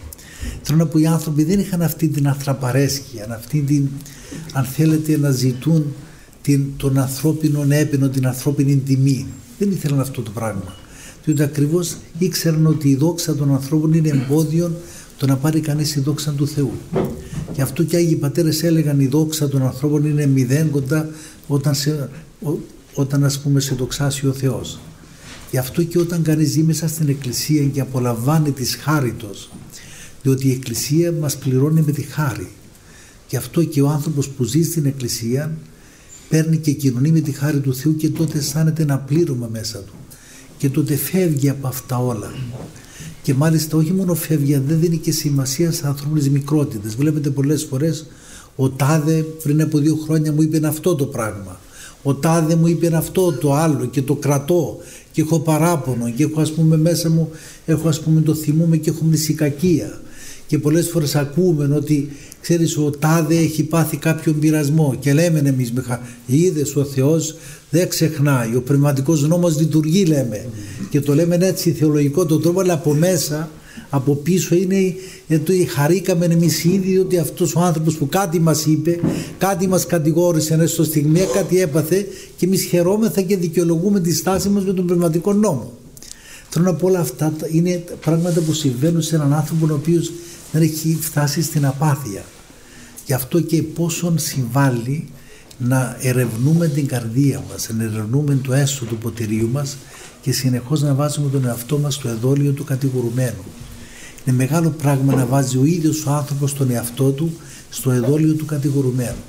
Θέλω 0.61 0.77
να 0.77 0.85
πω 0.85 0.99
οι 0.99 1.05
άνθρωποι 1.05 1.43
δεν 1.43 1.59
είχαν 1.59 1.81
αυτή 1.81 2.07
την 2.07 2.27
αθραπαρέσκεια, 2.27 3.27
αυτή 3.29 3.61
την, 3.61 3.87
αν 4.53 4.63
θέλετε 4.63 5.17
να 5.17 5.31
ζητούν 5.31 5.93
την, 6.41 6.65
τον 6.77 6.97
ανθρώπινο 6.97 7.65
έπαινο, 7.69 8.09
την 8.09 8.27
ανθρώπινη 8.27 8.75
τιμή. 8.75 9.25
Δεν 9.59 9.71
ήθελαν 9.71 9.99
αυτό 9.99 10.21
το 10.21 10.31
πράγμα. 10.31 10.75
Διότι 11.25 11.43
ακριβώς 11.43 11.97
ήξεραν 12.17 12.65
ότι 12.65 12.89
η 12.89 12.95
δόξα 12.95 13.35
των 13.35 13.53
ανθρώπων 13.53 13.93
είναι 13.93 14.09
εμπόδιο 14.09 14.71
το 15.17 15.25
να 15.25 15.35
πάρει 15.35 15.59
κανείς 15.59 15.91
τη 15.91 15.99
δόξα 15.99 16.31
του 16.31 16.47
Θεού. 16.47 16.71
Γι' 17.53 17.61
αυτό 17.61 17.83
και 17.83 17.95
οι 17.95 17.99
Άγιοι 17.99 18.15
Πατέρες 18.15 18.63
έλεγαν 18.63 18.99
η 18.99 19.07
δόξα 19.07 19.47
των 19.47 19.61
ανθρώπων 19.61 20.05
είναι 20.05 20.25
μηδέν 20.25 20.69
κοντά 20.69 21.09
όταν, 21.47 21.75
σε, 21.75 22.09
όταν 22.93 23.23
ας 23.23 23.39
πούμε 23.39 23.59
σε 23.59 23.75
δοξάσει 23.75 24.27
ο 24.27 24.33
Θεός. 24.33 24.79
Γι' 25.51 25.57
αυτό 25.57 25.83
και 25.83 25.99
όταν 25.99 26.21
κανείς 26.21 26.49
ζει 26.49 26.63
μέσα 26.63 26.87
στην 26.87 27.09
Εκκλησία 27.09 27.63
και 27.63 27.81
απολαμβάνει 27.81 28.51
της 28.51 28.75
χάριτος, 28.75 29.51
διότι 30.21 30.47
η 30.47 30.51
Εκκλησία 30.51 31.11
μας 31.11 31.37
πληρώνει 31.37 31.81
με 31.81 31.91
τη 31.91 32.01
χάρη. 32.01 32.49
Γι' 33.29 33.37
αυτό 33.37 33.63
και 33.63 33.81
ο 33.81 33.89
άνθρωπος 33.89 34.29
που 34.29 34.43
ζει 34.43 34.63
στην 34.63 34.85
Εκκλησία 34.85 35.57
παίρνει 36.29 36.57
και 36.57 36.71
κοινωνεί 36.71 37.11
με 37.11 37.19
τη 37.19 37.31
χάρη 37.31 37.59
του 37.59 37.75
Θεού 37.75 37.95
και 37.95 38.09
τότε 38.09 38.37
αισθάνεται 38.37 38.81
ένα 38.81 38.97
πλήρωμα 38.97 39.47
μέσα 39.51 39.79
του. 39.79 39.93
Και 40.57 40.69
τότε 40.69 40.95
φεύγει 40.95 41.49
από 41.49 41.67
αυτά 41.67 41.97
όλα. 41.97 42.31
Και 43.27 43.33
μάλιστα 43.33 43.77
όχι 43.77 43.93
μόνο 43.93 44.13
φεύγει, 44.13 44.57
δεν 44.67 44.79
δίνει 44.79 44.97
και 44.97 45.11
σημασία 45.11 45.71
σε 45.71 45.87
ανθρώπινες 45.87 46.29
μικρότητες. 46.29 46.95
Βλέπετε 46.95 47.29
πολλές 47.29 47.63
φορές 47.63 48.05
ο 48.55 48.69
Τάδε 48.69 49.25
πριν 49.43 49.61
από 49.61 49.77
δύο 49.77 49.95
χρόνια 49.95 50.31
μου 50.31 50.41
είπε 50.41 50.67
αυτό 50.67 50.95
το 50.95 51.05
πράγμα. 51.05 51.59
Ο 52.03 52.13
Τάδε 52.13 52.55
μου 52.55 52.67
είπε 52.67 52.95
αυτό 52.95 53.33
το 53.33 53.53
άλλο 53.53 53.85
και 53.85 54.01
το 54.01 54.15
κρατώ 54.15 54.77
και 55.11 55.21
έχω 55.21 55.39
παράπονο 55.39 56.09
και 56.09 56.23
έχω 56.23 56.41
ας 56.41 56.51
πούμε 56.51 56.77
μέσα 56.77 57.09
μου, 57.09 57.29
έχω 57.65 57.87
ας 57.87 57.99
πούμε 57.99 58.21
το 58.21 58.33
θυμούμε 58.33 58.77
και 58.77 58.89
έχω 58.89 59.03
μνησικακία. 59.03 59.99
Και 60.47 60.59
πολλές 60.59 60.89
φορές 60.89 61.15
ακούμε 61.15 61.75
ότι 61.75 62.09
ξέρεις 62.41 62.77
ο 62.77 62.89
Τάδε 62.89 63.35
έχει 63.35 63.63
πάθει 63.63 63.97
κάποιον 63.97 64.39
πειρασμό 64.39 64.95
και 64.99 65.13
λέμε 65.13 65.39
εμείς 65.39 65.73
είδες 66.25 66.75
ο 66.75 66.83
Θεός 66.83 67.35
δεν 67.69 67.89
ξεχνάει. 67.89 68.55
Ο 68.55 68.61
πνευματικός 68.61 69.27
νόμος 69.27 69.59
λειτουργεί 69.59 70.05
λέμε. 70.05 70.45
Και 70.89 71.01
το 71.01 71.15
λέμε 71.15 71.37
έτσι 71.41 71.71
θεολογικό 71.71 72.25
το 72.25 72.39
τρόπο, 72.39 72.59
αλλά 72.59 72.73
από 72.73 72.93
μέσα, 72.93 73.49
από 73.89 74.15
πίσω 74.15 74.55
είναι 74.55 74.93
γιατί 75.27 75.65
χαρήκαμε 75.65 76.25
εμείς 76.25 76.63
ήδη 76.63 76.97
ότι 76.97 77.17
αυτός 77.17 77.55
ο 77.55 77.59
άνθρωπος 77.59 77.95
που 77.95 78.07
κάτι 78.07 78.39
μας 78.39 78.65
είπε, 78.65 78.99
κάτι 79.37 79.67
μας 79.67 79.85
κατηγόρησε 79.85 80.53
ένα 80.53 80.67
στο 80.67 80.83
στιγμή, 80.83 81.19
κάτι 81.33 81.61
έπαθε 81.61 82.05
και 82.37 82.45
εμείς 82.45 82.63
χαιρόμεθα 82.63 83.21
και 83.21 83.37
δικαιολογούμε 83.37 83.99
τη 83.99 84.13
στάση 84.13 84.49
μας 84.49 84.65
με 84.65 84.73
τον 84.73 84.85
πνευματικό 84.85 85.33
νόμο. 85.33 85.71
Θέλω 86.49 86.65
να 86.65 86.73
πω 86.73 86.87
όλα 86.87 86.99
αυτά 86.99 87.33
είναι 87.51 87.83
πράγματα 88.01 88.41
που 88.41 88.53
συμβαίνουν 88.53 89.01
σε 89.01 89.15
έναν 89.15 89.33
άνθρωπο 89.33 89.67
ο 89.71 89.73
οποίος 89.73 90.11
δεν 90.51 90.61
έχει 90.61 90.97
φτάσει 91.01 91.41
στην 91.41 91.65
απάθεια. 91.65 92.23
Γι' 93.05 93.13
αυτό 93.13 93.39
και 93.39 93.63
πόσον 93.63 94.17
συμβάλλει 94.19 95.07
να 95.57 95.97
ερευνούμε 96.01 96.67
την 96.67 96.87
καρδία 96.87 97.43
μας, 97.49 97.69
να 97.77 97.83
ερευνούμε 97.83 98.39
το 98.43 98.53
έσω 98.53 98.85
του 98.85 98.97
ποτηρίου 98.97 99.49
μας 99.51 99.77
και 100.21 100.31
συνεχώς 100.31 100.81
να 100.81 100.93
βάζουμε 100.93 101.29
τον 101.29 101.45
εαυτό 101.45 101.77
μας 101.77 101.93
στο 101.93 102.09
εδόλιο 102.09 102.51
του 102.51 102.63
κατηγορουμένου. 102.63 103.43
Είναι 104.25 104.35
μεγάλο 104.35 104.69
πράγμα 104.69 105.15
να 105.15 105.25
βάζει 105.25 105.57
ο 105.57 105.65
ίδιος 105.65 106.05
ο 106.05 106.11
άνθρωπος 106.11 106.53
τον 106.53 106.71
εαυτό 106.71 107.11
του 107.11 107.37
στο 107.69 107.91
εδόλιο 107.91 108.33
του 108.33 108.45
κατηγορουμένου. 108.45 109.23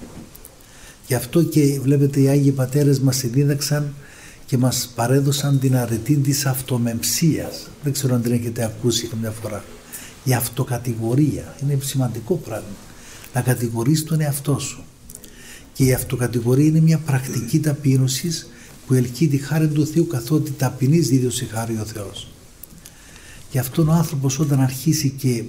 Γι' 1.06 1.14
αυτό 1.14 1.42
και 1.42 1.80
βλέπετε 1.82 2.20
οι 2.20 2.28
Άγιοι 2.28 2.50
Πατέρες 2.50 3.00
μας 3.00 3.20
δίδαξαν 3.24 3.94
και 4.46 4.58
μας 4.58 4.92
παρέδωσαν 4.94 5.58
την 5.58 5.76
αρετή 5.76 6.14
της 6.14 6.46
αυτομεμψίας. 6.46 7.70
Δεν 7.82 7.92
ξέρω 7.92 8.14
αν 8.14 8.22
την 8.22 8.32
έχετε 8.32 8.64
ακούσει 8.64 9.06
καμιά 9.06 9.30
φορά. 9.30 9.64
Η 10.28 10.34
αυτοκατηγορία 10.34 11.56
είναι 11.62 11.78
σημαντικό 11.80 12.34
πράγμα. 12.34 12.76
Να 13.34 13.40
κατηγορείς 13.40 14.04
τον 14.04 14.20
εαυτό 14.20 14.58
σου. 14.58 14.82
Και 15.72 15.84
η 15.84 15.92
αυτοκατηγορία 15.92 16.66
είναι 16.66 16.80
μια 16.80 16.98
πρακτική 16.98 17.60
ταπείνωσης 17.60 18.48
που 18.86 18.94
ελκύει 18.94 19.28
τη 19.28 19.36
χάρη 19.36 19.68
του 19.68 19.86
Θεού 19.86 20.06
καθότι 20.06 20.50
ταπεινή 20.50 20.98
δίδωσε 20.98 21.44
χάρη 21.44 21.78
ο 21.80 21.84
Θεός. 21.84 22.28
Γι' 23.50 23.58
αυτόν 23.58 23.88
ο 23.88 23.92
άνθρωπος 23.92 24.38
όταν 24.38 24.60
αρχίσει 24.60 25.10
και 25.10 25.44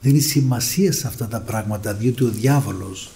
δίνει 0.00 0.20
σημασία 0.20 0.92
σε 0.92 1.06
αυτά 1.06 1.28
τα 1.28 1.40
πράγματα 1.40 1.94
διότι 1.94 2.24
ο 2.24 2.28
διάβολος 2.28 3.10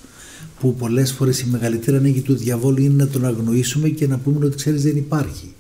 που 0.60 0.74
πολλές 0.74 1.12
φορές 1.12 1.40
η 1.40 1.46
μεγαλύτερη 1.46 1.96
ανάγκη 1.96 2.20
του 2.20 2.36
διαβόλου 2.36 2.82
είναι 2.82 3.04
να 3.04 3.08
τον 3.08 3.24
αγνοήσουμε 3.24 3.88
και 3.88 4.06
να 4.06 4.18
πούμε 4.18 4.46
ότι 4.46 4.56
ξέρεις 4.56 4.82
δεν 4.82 4.96
υπάρχει. 4.96 5.54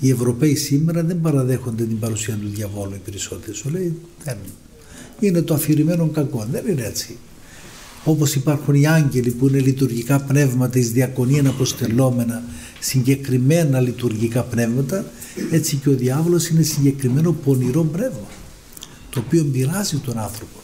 Οι 0.00 0.10
Ευρωπαίοι 0.10 0.54
σήμερα 0.54 1.02
δεν 1.02 1.20
παραδέχονται 1.20 1.84
την 1.84 1.98
παρουσία 1.98 2.34
του 2.34 2.48
διαβόλου 2.48 2.94
οι 2.94 3.00
περισσότεροι. 3.04 3.56
Σου 3.56 3.70
λέει 3.70 3.98
δεν. 4.24 4.36
Είναι 5.20 5.42
το 5.42 5.54
αφηρημένο 5.54 6.06
κακό. 6.06 6.46
Δεν 6.50 6.66
είναι 6.66 6.84
έτσι 6.84 7.16
όπως 8.04 8.34
υπάρχουν 8.34 8.74
οι 8.74 8.86
άγγελοι 8.86 9.30
που 9.30 9.48
είναι 9.48 9.58
λειτουργικά 9.58 10.20
πνεύματα 10.20 10.78
εις 10.78 10.90
διακονίαν 10.90 11.46
αποστελόμενα 11.46 12.42
συγκεκριμένα 12.80 13.80
λειτουργικά 13.80 14.42
πνεύματα 14.42 15.04
έτσι 15.50 15.76
και 15.76 15.88
ο 15.88 15.92
διάβολος 15.92 16.48
είναι 16.48 16.62
συγκεκριμένο 16.62 17.32
πονηρό 17.32 17.84
πνεύμα 17.84 18.28
το 19.10 19.22
οποίο 19.26 19.44
πειράζει 19.44 19.96
τον 19.96 20.18
άνθρωπο 20.18 20.58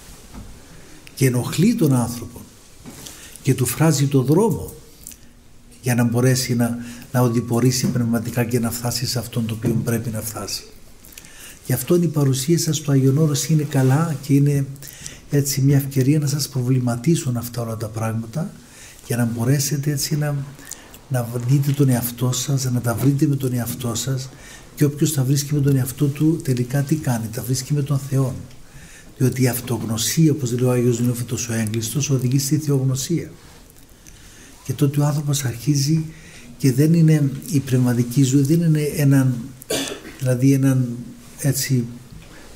και 1.15 1.27
ενοχλεί 1.27 1.75
τον 1.75 1.95
άνθρωπο 1.95 2.41
και 3.43 3.55
του 3.55 3.67
φράζει 3.67 4.07
το 4.07 4.23
δρόμο 4.23 4.75
για 5.83 5.95
να 5.95 6.05
μπορέσει 6.05 6.55
να, 6.55 6.79
να 7.13 7.21
οδηπορήσει 7.21 7.87
πνευματικά 7.87 8.45
και 8.45 8.59
να 8.59 8.71
φτάσει 8.71 9.07
σε 9.07 9.19
αυτόν 9.19 9.47
το 9.47 9.55
οποίο 9.55 9.81
πρέπει 9.85 10.11
να 10.11 10.21
φτάσει. 10.21 10.65
Γι' 11.67 11.73
αυτό 11.73 11.95
η 11.95 12.07
παρουσία 12.07 12.59
σας 12.59 12.77
στο 12.77 12.93
Άγιον 12.93 13.35
είναι 13.49 13.63
καλά 13.63 14.17
και 14.23 14.35
είναι 14.35 14.67
έτσι 15.31 15.61
μια 15.61 15.77
ευκαιρία 15.77 16.19
να 16.19 16.27
σας 16.27 16.49
προβληματίσουν 16.49 17.37
αυτά 17.37 17.63
όλα 17.63 17.77
τα 17.77 17.89
πράγματα 17.89 18.51
για 19.07 19.17
να 19.17 19.25
μπορέσετε 19.25 19.91
έτσι 19.91 20.17
να, 20.17 20.35
να 21.09 21.29
δείτε 21.49 21.73
τον 21.73 21.89
εαυτό 21.89 22.33
σας, 22.33 22.65
να 22.73 22.81
τα 22.81 22.95
βρείτε 22.95 23.27
με 23.27 23.37
τον 23.37 23.53
εαυτό 23.53 23.95
σας 23.95 24.29
και 24.75 24.85
όποιος 24.85 25.13
τα 25.13 25.25
βρίσκει 25.25 25.55
με 25.55 25.61
τον 25.61 25.77
εαυτό 25.77 26.07
του 26.07 26.41
τελικά 26.45 26.83
τι 26.83 26.95
κάνει, 26.95 27.29
τα 27.33 27.43
βρίσκει 27.43 27.75
με 27.75 27.83
τον 27.83 27.99
Θεό. 27.99 28.35
Διότι 29.19 29.43
η 29.43 29.49
αυτογνωσία, 29.49 30.33
όπως 30.33 30.53
λέει 30.53 30.69
ο 30.69 30.71
Άγιος 30.71 31.01
Νεόφυτος 31.01 31.49
ο 31.49 31.53
Έγκλειστος, 31.53 32.11
οδηγεί 32.11 32.39
στη 32.39 32.57
θεογνωσία. 32.57 33.31
Και 34.65 34.73
τότε 34.73 35.01
ο 35.01 35.05
άνθρωπος 35.05 35.45
αρχίζει 35.45 36.05
και 36.57 36.73
δεν 36.73 36.95
είναι 36.95 37.31
η 37.51 37.61
πνευματική 37.61 38.23
ζωή, 38.23 38.43
δεν 38.43 38.61
είναι 38.61 38.83
έναν, 38.97 39.35
δηλαδή 40.19 40.53
έναν 40.53 40.89
έτσι 41.45 41.85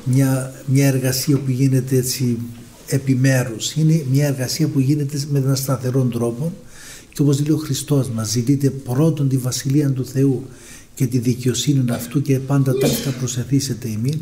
μια, 0.05 0.53
μια 0.67 0.87
εργασία 0.87 1.39
που 1.39 1.51
γίνεται 1.51 1.97
έτσι 1.97 2.39
επιμέρους. 2.87 3.75
Είναι 3.75 4.05
μια 4.11 4.27
εργασία 4.27 4.69
που 4.69 4.81
γίνεται 4.81 5.21
με 5.31 5.39
έναν 5.39 5.57
σταθερό 5.57 6.03
τρόπο 6.03 6.53
και 7.13 7.23
όπως 7.23 7.41
λέει 7.41 7.57
ο 7.57 7.61
Χριστός 7.61 8.09
μας 8.09 8.31
ζητείτε 8.31 8.71
πρώτον 8.71 9.29
τη 9.29 9.37
Βασιλεία 9.37 9.93
του 9.93 10.05
Θεού 10.05 10.47
και 10.95 11.07
τη 11.07 11.19
δικαιοσύνη 11.19 11.91
αυτού 11.91 12.23
και 12.23 12.39
πάντα 12.39 12.79
τα 12.79 12.87
αυτά 12.87 13.11
προσεθήσετε 13.11 13.89
ημίν 13.89 14.19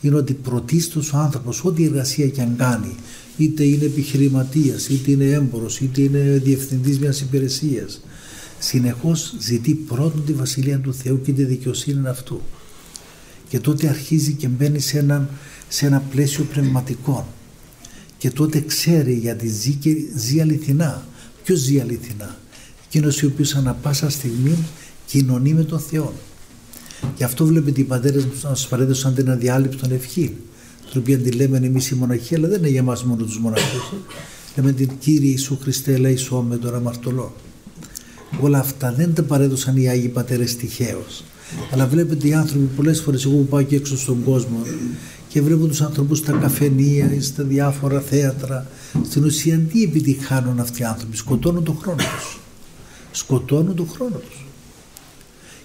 είναι 0.00 0.16
ότι 0.16 0.34
πρωτίστως 0.34 1.12
ο 1.12 1.16
άνθρωπος 1.16 1.64
ό,τι 1.64 1.84
εργασία 1.84 2.28
και 2.28 2.40
αν 2.40 2.56
κάνει 2.56 2.94
είτε 3.36 3.64
είναι 3.64 3.84
επιχειρηματίας, 3.84 4.88
είτε 4.88 5.10
είναι 5.10 5.24
έμπορος, 5.24 5.80
είτε 5.80 6.00
είναι 6.00 6.40
διευθυντής 6.44 6.98
μιας 6.98 7.20
υπηρεσίας 7.20 8.00
συνεχώς 8.58 9.34
ζητεί 9.38 9.74
πρώτον 9.74 10.24
τη 10.26 10.32
Βασιλεία 10.32 10.78
του 10.78 10.94
Θεού 10.94 11.20
και 11.20 11.32
τη 11.32 11.44
δικαιοσύνη 11.44 12.08
αυτού 12.08 12.40
και 13.50 13.60
τότε 13.60 13.88
αρχίζει 13.88 14.32
και 14.32 14.48
μπαίνει 14.48 14.78
σε 14.78 14.98
ένα, 14.98 15.28
σε 15.68 15.86
ένα 15.86 16.00
πλαίσιο 16.10 16.44
πνευματικό 16.44 17.26
και 18.18 18.30
τότε 18.30 18.60
ξέρει 18.60 19.14
γιατί 19.14 19.48
ζει 19.48 19.70
και 19.70 19.90
ζει 20.16 20.40
αληθινά. 20.40 21.06
Ποιος 21.44 21.58
ζει 21.58 21.80
αληθινά; 21.80 22.36
Εκείνος 22.86 23.22
ο 23.22 23.26
οποίος 23.26 23.54
ανά 23.54 23.74
πάσα 23.74 24.10
στιγμή 24.10 24.56
κοινωνεί 25.06 25.54
με 25.54 25.62
τον 25.62 25.80
Θεό. 25.80 26.12
Γι' 27.16 27.24
αυτό 27.24 27.46
βλέπετε 27.46 27.80
οι 27.80 27.84
πατέρες 27.84 28.26
μας 28.44 28.68
παρέδωσαν 28.68 29.14
την 29.14 29.30
αδιάλειπτον 29.30 29.92
ευχή. 29.92 30.36
Την 30.90 31.00
οποία 31.00 31.18
τη 31.18 31.30
λέμε 31.30 31.56
εμείς 31.56 31.90
οι 31.90 31.94
μοναχοί, 31.94 32.34
αλλά 32.34 32.48
δεν 32.48 32.58
είναι 32.58 32.68
για 32.68 32.82
μας 32.82 33.04
μόνο 33.04 33.24
τους 33.24 33.38
μοναχούς. 33.38 33.92
Λέμε 34.56 34.72
την 34.72 34.90
Κύριε 34.98 35.28
Ιησού 35.28 35.58
Χριστέ, 35.62 35.92
ελέησό 35.92 36.40
με 36.40 36.56
τον 36.56 36.74
αμαρτωλό. 36.74 37.34
Όλα 38.40 38.58
αυτά 38.58 38.92
δεν 38.92 39.14
τα 39.14 39.22
παρέδωσαν 39.22 39.76
οι 39.76 39.88
Άγιοι 39.88 40.08
Πατέρες 40.08 40.56
τυχαίως. 40.56 41.24
Αλλά 41.72 41.86
βλέπετε 41.86 42.28
οι 42.28 42.34
άνθρωποι 42.34 42.64
πολλές 42.76 43.00
φορές 43.00 43.24
εγώ 43.24 43.34
που 43.36 43.46
πάω 43.46 43.62
και 43.62 43.76
έξω 43.76 43.96
στον 43.96 44.24
κόσμο 44.24 44.62
και 45.28 45.42
βλέπω 45.42 45.66
τους 45.66 45.80
ανθρώπους 45.80 46.18
στα 46.18 46.32
καφενεία 46.32 47.14
ή 47.14 47.20
στα 47.20 47.42
διάφορα 47.42 48.00
θέατρα 48.00 48.66
στην 49.08 49.24
ουσία 49.24 49.58
τι 49.58 49.82
επιτυχάνουν 49.82 50.60
αυτοί 50.60 50.82
οι 50.82 50.84
άνθρωποι 50.84 51.16
σκοτώνουν 51.16 51.64
τον 51.64 51.76
χρόνο 51.76 51.96
τους. 51.96 52.38
Σκοτώνουν 53.12 53.76
τον 53.76 53.88
χρόνο 53.88 54.16
τους. 54.16 54.44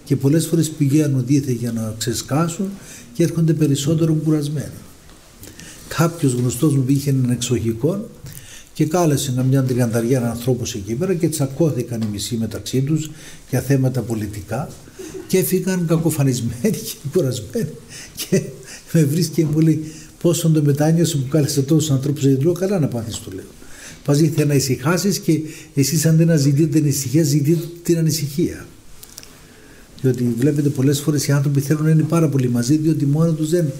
Και 0.03 0.15
πολλές 0.15 0.47
φορές 0.47 0.69
πηγαίνουν 0.69 1.25
δίθε 1.25 1.51
για 1.51 1.71
να 1.71 1.95
ξεσκάσουν 1.97 2.69
και 3.13 3.23
έρχονται 3.23 3.53
περισσότερο 3.53 4.13
κουρασμένοι. 4.13 4.77
Κάποιος 5.87 6.33
γνωστός 6.33 6.75
μου 6.75 6.83
πήγε 6.83 7.09
έναν 7.09 7.29
εξοχικό 7.29 8.09
και 8.75 8.85
κάλεσε 8.85 9.45
μια 9.49 9.63
τριανταριά 9.63 10.29
ανθρώπους 10.29 10.73
εκεί 10.73 10.93
πέρα 10.93 11.13
και 11.13 11.29
τσακώθηκαν 11.29 12.01
οι 12.01 12.05
μισοί 12.11 12.37
μεταξύ 12.37 12.81
τους 12.81 13.11
για 13.49 13.61
θέματα 13.61 14.01
πολιτικά 14.01 14.69
και 15.27 15.37
έφυγαν 15.37 15.85
κακοφανισμένοι 15.87 16.77
και 16.77 16.95
κουρασμένοι. 17.13 17.69
Και 18.15 18.41
με 18.91 19.03
βρίσκει 19.03 19.33
και 19.41 19.45
μου 19.45 19.59
λέει 19.59 19.91
πόσο 20.21 20.49
το 20.49 20.61
μετάνιωσε 20.63 21.17
που 21.17 21.27
κάλεσε 21.27 21.61
τόσους 21.61 21.91
ανθρώπους 21.91 22.25
γιατί 22.25 22.43
λέω 22.43 22.53
καλά 22.53 22.79
να 22.79 22.87
πάθεις 22.87 23.17
του 23.17 23.31
λέω. 23.31 23.45
Πας 24.03 24.19
ήρθε 24.19 24.45
να 24.45 24.53
ησυχάσεις 24.53 25.19
και 25.19 25.39
εσείς 25.73 26.05
αντί 26.05 26.25
να 26.25 26.35
ζητείτε 26.35 26.79
την 26.79 26.87
ησυχία 26.87 27.23
ζητείτε 27.23 27.67
την 27.83 27.97
ανησυχία. 27.97 28.65
Διότι 30.01 30.33
βλέπετε 30.37 30.69
πολλές 30.69 30.99
φορές 30.99 31.27
οι 31.27 31.31
άνθρωποι 31.31 31.59
θέλουν 31.59 31.83
να 31.83 31.89
είναι 31.89 32.03
πάρα 32.03 32.29
πολύ 32.29 32.49
μαζί 32.49 32.75
διότι 32.77 33.05
μόνο 33.05 33.31
τους 33.31 33.49
δεν, 33.49 33.71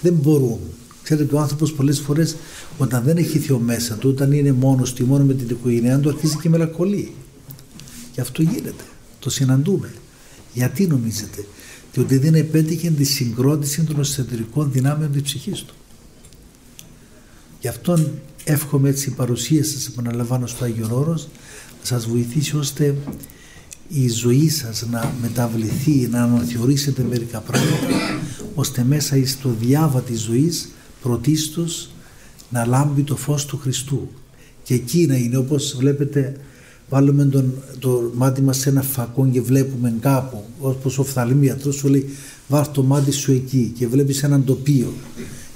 δεν 0.00 0.12
μπορούν 0.12 0.60
Ξέρετε, 1.04 1.34
ο 1.34 1.38
άνθρωπος 1.40 1.72
πολλές 1.72 2.00
φορές 2.00 2.36
όταν 2.78 3.02
δεν 3.04 3.16
έχει 3.16 3.38
Θεό 3.38 3.58
μέσα 3.58 3.94
του, 3.94 4.08
όταν 4.10 4.32
είναι 4.32 4.52
μόνος 4.52 4.92
του, 4.92 5.06
μόνος 5.06 5.26
με 5.26 5.34
την 5.34 5.48
οικογένειά 5.48 5.98
του, 5.98 6.08
αρχίζει 6.08 6.36
και 6.36 6.48
μελακολεί. 6.48 7.14
Και 8.12 8.20
αυτό 8.20 8.42
γίνεται. 8.42 8.84
Το 9.18 9.30
συναντούμε. 9.30 9.92
Γιατί 10.52 10.86
νομίζετε, 10.86 11.44
διότι 11.92 12.18
δεν 12.18 12.34
επέτυχε 12.34 12.90
τη 12.90 13.04
συγκρότηση 13.04 13.82
των 13.82 14.00
εσωτερικών 14.00 14.72
δυνάμεων 14.72 15.12
της 15.12 15.22
ψυχής 15.22 15.62
του. 15.62 15.74
Γι' 17.60 17.68
αυτό 17.68 18.10
εύχομαι 18.44 18.88
έτσι 18.88 19.08
η 19.08 19.12
παρουσία 19.12 19.64
σας, 19.64 19.86
επαναλαμβάνω 19.86 20.46
στο 20.46 20.64
Άγιο 20.64 20.88
Όρος, 20.92 21.28
να 21.80 21.86
σας 21.86 22.06
βοηθήσει 22.06 22.56
ώστε 22.56 22.94
η 23.88 24.08
ζωή 24.08 24.48
σας 24.48 24.86
να 24.90 25.14
μεταβληθεί, 25.20 26.08
να 26.10 26.22
αναθεωρήσετε 26.22 27.02
μερικά 27.02 27.40
πράγματα, 27.40 28.20
ώστε 28.54 28.84
μέσα 28.84 29.16
στο 29.26 29.56
διάβα 29.60 30.00
της 30.00 30.20
ζωής 30.20 30.68
πρωτίστως 31.04 31.90
να 32.50 32.66
λάμπει 32.66 33.02
το 33.02 33.16
φως 33.16 33.46
του 33.46 33.56
Χριστού 33.56 34.08
και 34.62 34.74
εκεί 34.74 35.06
να 35.06 35.16
είναι 35.16 35.36
όπως 35.36 35.76
βλέπετε 35.78 36.36
βάλουμε 36.88 37.24
τον, 37.24 37.54
το 37.78 38.10
μάτι 38.14 38.42
μας 38.42 38.58
σε 38.58 38.68
ένα 38.68 38.82
φακό 38.82 39.28
και 39.32 39.40
βλέπουμε 39.40 39.94
κάπου 40.00 40.44
όπως 40.60 40.98
ο 40.98 41.04
φθαλμίατρος 41.04 41.74
σου 41.74 41.88
λέει 41.88 42.08
βάρ 42.48 42.68
το 42.68 42.82
μάτι 42.82 43.10
σου 43.10 43.32
εκεί 43.32 43.72
και 43.78 43.86
βλέπεις 43.86 44.22
έναν 44.22 44.44
τοπίο 44.44 44.92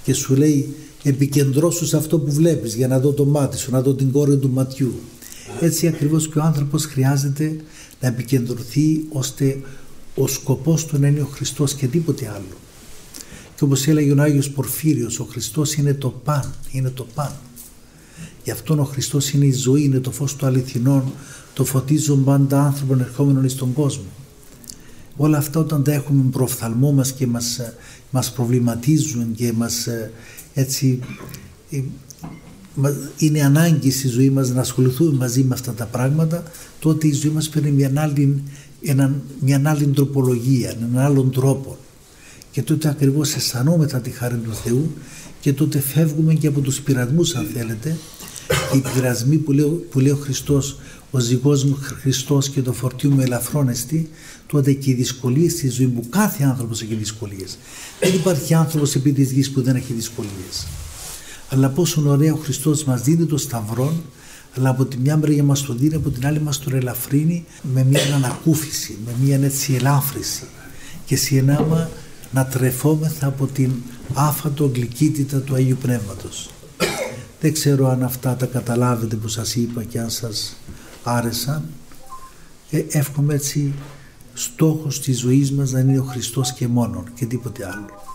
και 0.02 0.12
σου 0.12 0.36
λέει 0.36 0.74
επικεντρώσου 1.02 1.86
σε 1.86 1.96
αυτό 1.96 2.18
που 2.18 2.32
βλέπεις 2.32 2.74
για 2.74 2.88
να 2.88 3.00
δω 3.00 3.12
το 3.12 3.24
μάτι 3.24 3.58
σου, 3.58 3.70
να 3.70 3.82
δω 3.82 3.94
την 3.94 4.12
κόρη 4.12 4.36
του 4.36 4.50
ματιού. 4.50 4.94
Έτσι 5.60 5.86
ακριβώς 5.86 6.28
και 6.28 6.38
ο 6.38 6.42
άνθρωπος 6.42 6.84
χρειάζεται 6.84 7.56
να 8.00 8.08
επικεντρωθεί 8.08 9.04
ώστε 9.08 9.60
ο 10.14 10.26
σκοπός 10.26 10.86
του 10.86 10.98
να 10.98 11.06
είναι 11.06 11.20
ο 11.20 11.28
Χριστός 11.32 11.74
και 11.74 11.86
τίποτε 11.86 12.28
άλλο. 12.28 12.67
Και 13.58 13.64
όπως 13.64 13.86
έλεγε 13.86 14.12
ο 14.12 14.22
Άγιος 14.22 14.50
Πορφύριος, 14.50 15.20
ο 15.20 15.24
Χριστός 15.24 15.74
είναι 15.74 15.94
το 15.94 16.08
παν, 16.08 16.54
είναι 16.70 16.90
το 16.90 17.06
παν. 17.14 17.32
Γι' 18.44 18.50
αυτόν 18.50 18.78
ο 18.78 18.84
Χριστός 18.84 19.30
είναι 19.30 19.44
η 19.44 19.52
ζωή, 19.52 19.82
είναι 19.82 19.98
το 19.98 20.10
φως 20.10 20.36
του 20.36 20.46
αληθινών, 20.46 21.12
το 21.54 21.64
φωτίζουν 21.64 22.24
πάντα 22.24 22.62
άνθρωπον 22.62 23.00
ερχόμενων 23.00 23.44
εις 23.44 23.54
τον 23.54 23.72
κόσμο. 23.72 24.04
Όλα 25.16 25.38
αυτά 25.38 25.60
όταν 25.60 25.82
τα 25.82 25.92
έχουμε 25.92 26.30
προφθαλμό 26.30 26.92
μας 26.92 27.12
και 27.12 27.26
μας, 27.26 27.60
μας 28.10 28.32
προβληματίζουν 28.32 29.34
και 29.34 29.52
μας 29.52 29.88
έτσι 30.54 31.00
ε, 31.70 31.82
είναι 33.18 33.42
ανάγκη 33.42 33.90
στη 33.90 34.08
ζωή 34.08 34.30
μας 34.30 34.50
να 34.50 34.60
ασχοληθούμε 34.60 35.12
μαζί 35.12 35.42
με 35.42 35.54
αυτά 35.54 35.72
τα 35.72 35.84
πράγματα 35.84 36.42
τότε 36.78 37.06
η 37.06 37.12
ζωή 37.12 37.30
μας 37.32 37.48
παίρνει 37.48 37.70
μια 37.70 37.92
άλλη, 37.96 38.42
μια 39.40 39.62
άλλη 39.64 39.86
τροπολογία, 39.86 40.70
έναν 40.70 40.98
άλλον 41.04 41.30
τρόπο 41.30 41.76
και 42.58 42.64
τότε 42.64 42.88
ακριβώς 42.88 43.34
αισθανόμεθα 43.34 44.00
τη 44.00 44.10
χάρη 44.10 44.36
του 44.36 44.54
Θεού 44.54 44.92
και 45.40 45.52
τότε 45.52 45.80
φεύγουμε 45.80 46.34
και 46.34 46.46
από 46.46 46.60
τους 46.60 46.80
πειρασμούς 46.80 47.34
αν 47.34 47.46
θέλετε 47.54 47.96
και 48.70 48.76
οι 48.76 48.84
πειρασμοί 48.94 49.36
που 49.36 49.52
λέει, 49.52 49.66
που 49.90 50.00
λέει 50.00 50.12
ο 50.12 50.16
Χριστός 50.16 50.78
ο 51.10 51.18
ζυγός 51.18 51.64
μου 51.64 51.78
Χριστός 52.00 52.48
και 52.48 52.62
το 52.62 52.72
φορτίο 52.72 53.10
μου 53.10 53.20
ελαφρώνεστη 53.20 54.08
τότε 54.46 54.72
και 54.72 54.90
οι 54.90 54.94
δυσκολίες 54.94 55.52
στη 55.52 55.68
ζωή 55.68 55.86
που 55.86 56.08
κάθε 56.08 56.44
άνθρωπος 56.44 56.82
έχει 56.82 56.94
δυσκολίες. 56.94 57.58
Δεν 58.00 58.14
υπάρχει 58.14 58.54
άνθρωπος 58.54 58.94
επί 58.94 59.12
της 59.12 59.32
γης 59.32 59.50
που 59.50 59.62
δεν 59.62 59.76
έχει 59.76 59.92
δυσκολίες. 59.92 60.66
Αλλά 61.48 61.68
πόσο 61.68 62.02
ωραία 62.06 62.32
ο 62.32 62.36
Χριστός 62.36 62.84
μας 62.84 63.02
δίνει 63.02 63.24
το 63.24 63.36
σταυρό 63.36 63.92
αλλά 64.56 64.68
από 64.68 64.84
τη 64.84 64.96
μια 64.96 65.16
μεριά 65.16 65.42
μας 65.42 65.62
το 65.62 65.74
δίνει 65.74 65.94
από 65.94 66.10
την 66.10 66.26
άλλη 66.26 66.40
μας 66.40 66.58
το 66.58 66.76
ελαφρύνει 66.76 67.44
με 67.74 67.84
μια 67.84 68.14
ανακούφιση 68.14 68.98
με 69.06 69.12
μια 69.22 69.38
έτσι 69.42 69.74
ελάφρυση. 69.74 70.44
Και 71.06 71.16
συνάμα 71.16 71.90
να 72.30 72.46
τρεφόμεθα 72.46 73.26
από 73.26 73.46
την 73.46 73.72
άφατο 74.14 74.70
γλυκύτητα 74.74 75.38
του 75.40 75.54
Αγίου 75.54 75.76
Πνεύματος. 75.82 76.50
Δεν 77.40 77.52
ξέρω 77.52 77.88
αν 77.88 78.02
αυτά 78.02 78.36
τα 78.36 78.46
καταλάβετε 78.46 79.16
που 79.16 79.28
σας 79.28 79.54
είπα 79.54 79.84
και 79.84 80.00
αν 80.00 80.10
σας 80.10 80.56
άρεσαν. 81.02 81.62
Ε, 82.70 82.84
εύχομαι 82.88 83.34
έτσι 83.34 83.74
στόχος 84.34 85.00
της 85.00 85.18
ζωής 85.18 85.52
μας 85.52 85.70
να 85.70 85.80
είναι 85.80 85.98
ο 85.98 86.02
Χριστός 86.02 86.52
και 86.52 86.68
μόνον 86.68 87.04
και 87.14 87.26
τίποτε 87.26 87.66
άλλο. 87.66 88.07